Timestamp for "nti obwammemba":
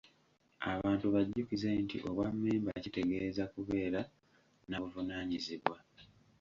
1.83-2.71